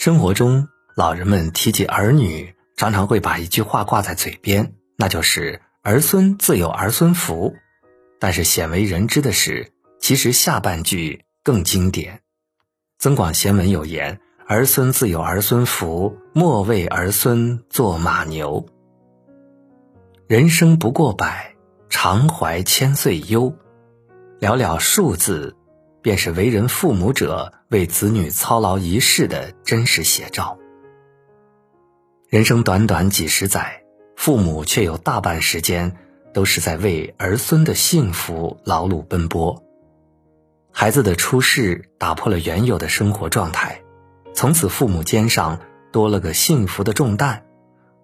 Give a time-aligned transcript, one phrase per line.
[0.00, 0.66] 生活中，
[0.96, 7.54] 老人们提起儿女，常常会把一句话挂在嘴边，那就是“儿孙自有儿孙福”。
[8.18, 12.16] 但是鲜为人知的是，其实下半句更经典。
[12.98, 14.18] 《增广贤文》有言
[14.48, 18.64] ：“儿孙自有儿孙福，莫为儿孙做马牛。”
[20.26, 21.54] 人生不过百，
[21.90, 23.54] 常怀千岁忧。
[24.40, 25.54] 寥寥数字。
[26.02, 30.58] 便是为人父母者为子女操劳一世的真实写照。
[32.28, 33.82] 人生短短几十载，
[34.16, 35.96] 父母却有大半时间
[36.32, 39.62] 都是在为儿孙的幸福劳碌奔波。
[40.72, 43.82] 孩子的出世打破了原有的生活状态，
[44.32, 45.58] 从此父母肩上
[45.90, 47.44] 多了个幸福的重担，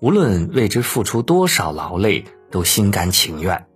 [0.00, 3.66] 无论为之付出多少劳累，都心甘情愿。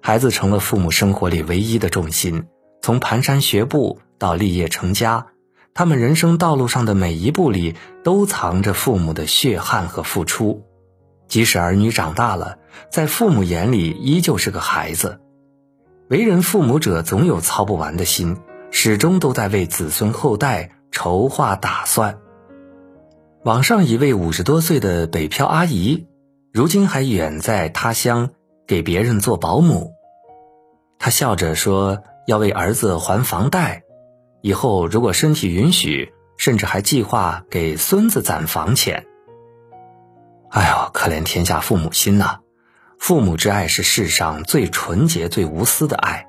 [0.00, 2.46] 孩子成了父母生活里唯一的重心。
[2.84, 5.28] 从蹒跚学步到立业成家，
[5.72, 10.66] 他们人生道路上的每一步里都藏着父母的血汗和付出。
[11.26, 12.58] 即使儿女长大了，
[12.90, 15.18] 在父母眼里依旧是个孩子。
[16.10, 18.36] 为人父母者总有操不完的心，
[18.70, 22.18] 始终都在为子孙后代筹划打算。
[23.44, 26.06] 网上一位五十多岁的北漂阿姨，
[26.52, 28.28] 如今还远在他乡
[28.66, 29.94] 给别人做保姆。
[30.98, 32.02] 她笑着说。
[32.26, 33.82] 要为儿子还房贷，
[34.40, 39.06] 以后如果身体允许，甚至还计划给孙子攒房钱。
[40.50, 42.38] 哎呦，可怜天下父母心呐！
[42.98, 46.26] 父母之爱是世上最纯洁、最无私的爱，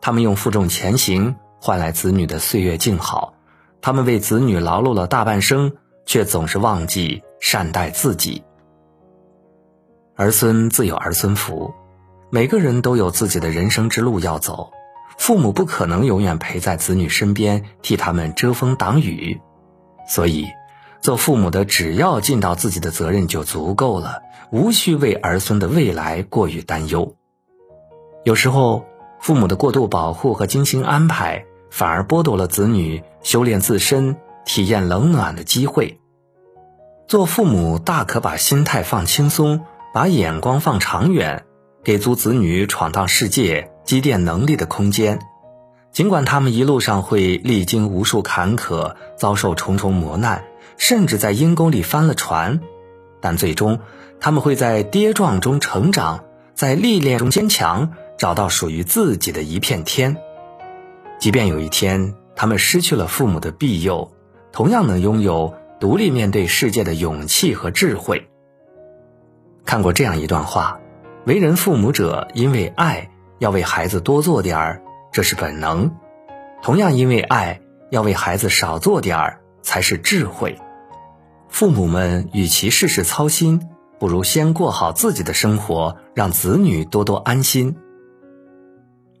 [0.00, 3.34] 他们用负重前行换来子女的岁月静好，
[3.80, 8.44] 他们为子女劳碌了大半生，却总是忘记善待自己。
[10.16, 11.72] 儿孙自有儿孙福，
[12.30, 14.72] 每个人都有自己的人生之路要走。
[15.18, 19.40] 父母不可能永远陪在子女身边，替他们遮风挡雨，
[20.08, 20.46] 所以，
[21.00, 24.22] 做父母的只要尽到自己的责任就足够了，
[24.52, 27.16] 无需为儿孙的未来过于担忧。
[28.24, 28.84] 有时候，
[29.20, 35.98] 父母的过度保护和精心安排，反而剥夺了子女修炼自身、体验冷暖的机会。
[37.08, 41.44] 做父母大可把心态放轻松，把眼光放长远，
[41.82, 43.70] 给足子女闯荡世界。
[43.86, 45.20] 积淀能力的空间，
[45.92, 50.44] 尽管他们一路上会历经无数坎坷，遭受重重磨难，
[50.76, 52.60] 甚至在阴沟里翻了船，
[53.20, 53.78] 但最终
[54.20, 60.16] 他们会在跌撞中成长，在历练中坚强，找到属于自己的一片天。
[61.20, 64.10] 即便有一天他们失去了父母的庇佑，
[64.50, 68.28] 同样能拥有独立面对世界的勇气和智慧。
[69.64, 70.80] 看过这样一段话：
[71.24, 73.10] 为人父母者，因为爱。
[73.38, 74.82] 要为孩子多做点儿，
[75.12, 75.90] 这是本能；
[76.62, 77.60] 同样，因为爱，
[77.90, 80.58] 要为孩子少做点儿，才是智慧。
[81.48, 87.76] 父母们与其事事操心，不如先过好自己的生活，让子女多多安心。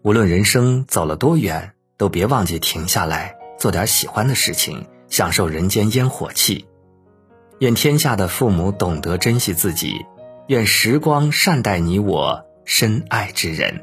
[0.02, 6.66] 无论人生走了多远，都别忘记停下来，做点喜欢的事情，享受人间烟火气。
[7.60, 10.04] 愿天下的父母懂得珍惜自己，
[10.48, 13.82] 愿时光善待你我深爱之人。